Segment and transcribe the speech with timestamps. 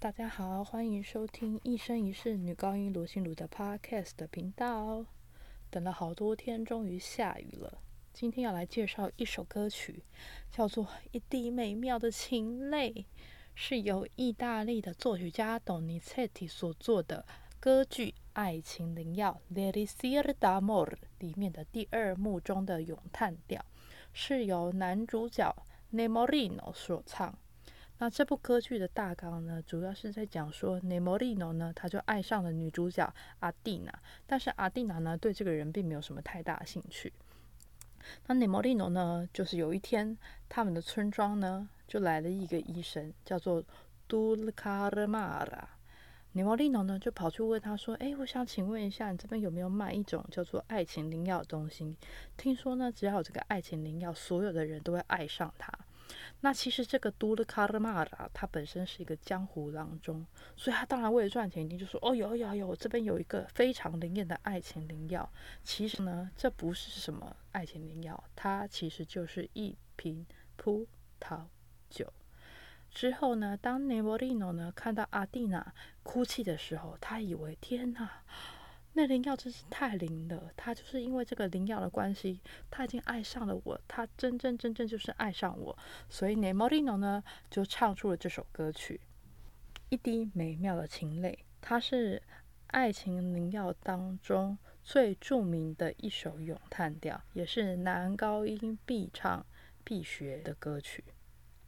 [0.00, 5.04] 大家好，欢迎收听一生一世女高音罗心如的 Podcast 的频道。
[5.70, 7.82] 等了好多天，终于下雨了。
[8.12, 10.04] 今天要来介绍一首歌曲，
[10.52, 12.92] 叫做《一滴美妙的情泪》，
[13.56, 17.26] 是由意大利的作曲家 Donizetti 所作的
[17.58, 23.66] 歌剧《爱情灵药》l e r i s i r d'amor 里面的第二幕中的咏叹调，
[24.12, 25.52] 是由男主角
[25.92, 27.36] Nemorino 所唱。
[28.00, 33.92] 那这部歌剧的大纲呢，主要是在讲说，Nemorino 呢，他就爱上了女主角阿蒂娜，
[34.24, 37.12] 但是阿蒂娜呢，对这个人并没有什么太大兴趣。
[38.26, 40.16] 那 Nemorino 呢，就是有一天，
[40.48, 43.64] 他们的村庄呢，就来了一个医生，叫做
[44.08, 45.64] Dulcarmara。
[46.34, 51.96] Nemorino 呢，就跑去问他说：“哎，我想请问一下，你这边有没有卖一种叫做爱情灵药的东西？
[52.36, 55.72] 听说呢，只要有这个爱情灵药，所有的人都会爱上它。”
[56.40, 65.28] 那其实这个杜勒卡尔玛拉，他本身是一个江湖郎中，所以他当然为了赚钱，一定就说：“哦，有有有，我这边有一个非常灵验的爱情灵药。”
[65.62, 70.26] 其实呢，这不是什么爱情灵药，它其实就是一瓶
[70.56, 70.86] 葡
[71.20, 71.44] 萄
[71.90, 72.12] 酒。
[72.90, 78.22] 之后呢，当内博利诺呢看到阿蒂娜哭泣的时候，他以为：“天哪！”
[78.98, 89.00] 那灵药真是太灵了，他就是因为这个灵药的关系，他已经爱上了我，他真真正正就是爱上我，所以 Nemorino 呢就唱出了这首歌曲
[89.88, 92.20] 《一滴美妙的情泪》，它是
[92.66, 99.46] 爱情灵药当中最著名的一首咏叹调，也是男高音必唱
[99.84, 101.04] 必学的歌曲。《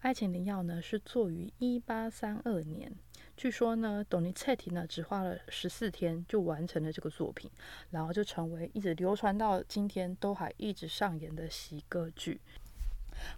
[0.01, 2.93] 爱情灵药》呢是作于一八三二年。
[3.41, 7.51] 据说呢，董尼彻提呢只花了十四天就完成了这个作品，
[7.89, 12.39] 然后就成为一直流传到今天都还一直上演的喜歌剧。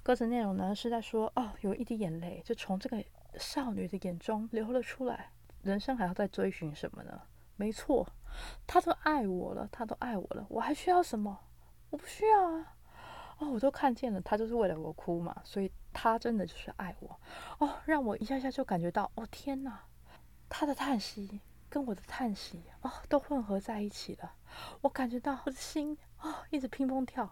[0.02, 3.00] 歌词内容呢是在说，哦，有一滴眼泪就从这个
[3.38, 5.30] 少女的眼中流了出来。
[5.62, 7.22] 人生还要再追寻什么呢？
[7.54, 8.04] 没错，
[8.66, 11.38] 他都爱我了，他都爱我了，我还需要什么？
[11.90, 12.74] 我不需要啊！
[13.38, 17.20] 哦，我都看见了，他就是为了我哭嘛，所以他真的就是爱我。
[17.58, 19.80] 哦，让我一下下就感觉到，哦天哪！
[20.54, 21.40] 他的叹息
[21.70, 24.34] 跟我的叹息哦，都混合在一起了。
[24.82, 27.24] 我感觉到我的心啊，一直砰砰跳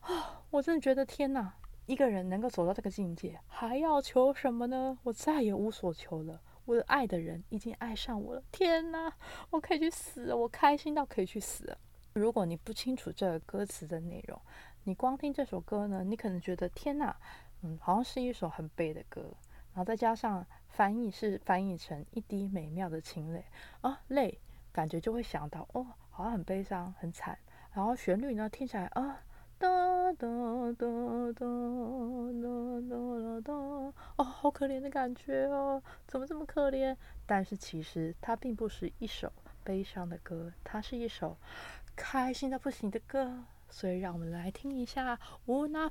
[0.00, 0.42] 啊！
[0.48, 4.98] 我真的觉得天哪，一个人能够走到这个境界，还要求什么呢？
[5.02, 6.40] 我再也无所求了。
[6.64, 8.42] 我的爱的人已经爱上我了。
[8.50, 9.12] 天哪，
[9.50, 11.76] 我可以去死，我开心到可以去死。
[12.14, 14.40] 如果你不清楚这个歌词的内容，
[14.84, 17.14] 你光听这首歌呢，你可能觉得天哪，
[17.60, 19.30] 嗯，好像是一首很悲的歌，
[19.76, 20.44] 然后再加上。
[20.68, 23.42] 翻译是翻译成一滴美妙的情泪
[23.80, 24.38] 啊，泪
[24.72, 27.38] 感觉就会想到哦，好像很悲伤很惨。
[27.72, 29.22] 然后旋律呢听起来啊，
[29.58, 29.66] 哒
[30.12, 30.28] 哒
[30.76, 30.86] 哒
[31.32, 31.46] 哒哒
[32.90, 33.54] 哒哒，
[34.16, 36.94] 哦，好可怜的感觉哦，怎么这么可怜？
[37.24, 39.32] 但是其实它并不是一首
[39.64, 41.38] 悲伤的歌，它是一首
[41.96, 43.44] 开心的不行的歌。
[43.70, 45.16] 所以让我们来听一下
[45.46, 45.88] 《Una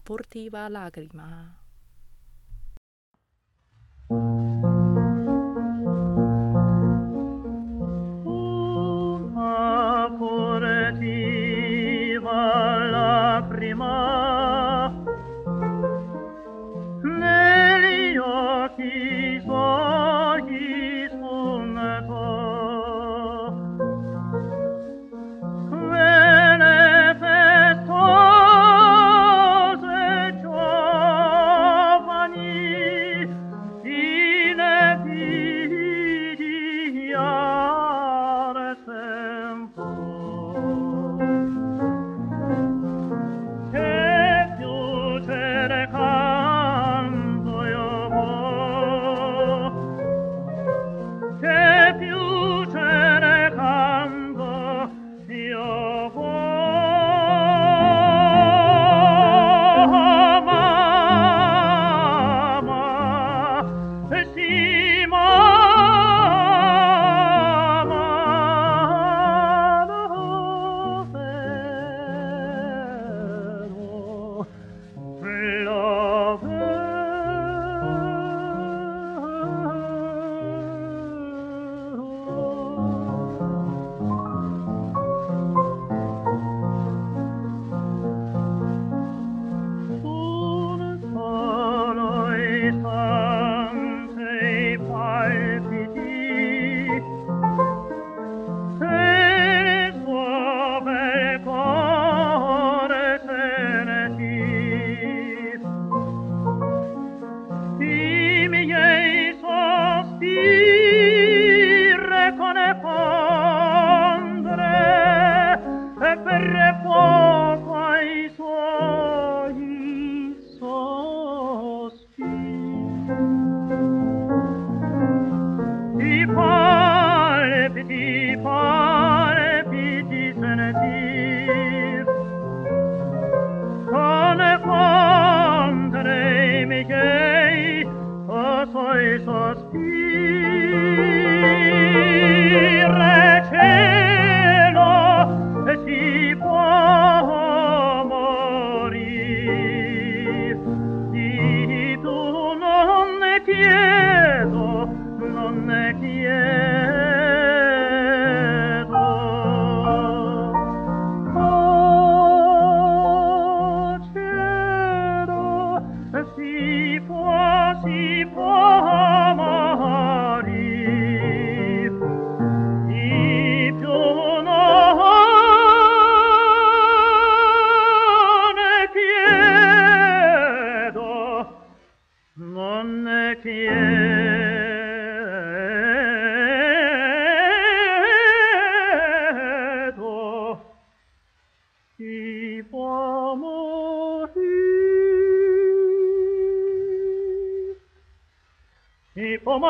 [199.45, 199.61] furtiva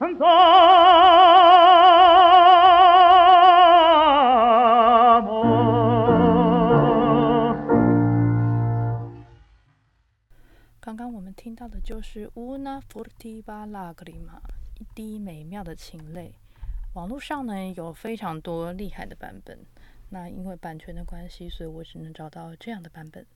[0.00, 0.16] lagrima》。
[10.80, 13.92] 刚刚我们听到的就是《Una furtiva lagrima》，
[14.78, 16.32] 一滴美妙的情泪。
[16.94, 19.58] 网络上呢有非常多厉害的版本，
[20.08, 23.26] 那因为版权的关系，所以我只能找到这样的版本。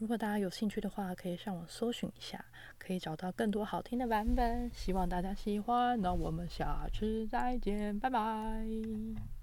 [0.00, 2.42] 如果大家有兴趣的话，可以上网搜寻一下，
[2.78, 4.70] 可以找到更多好听的版本。
[4.72, 9.39] 希望大家喜欢，那我们下次再见，拜拜。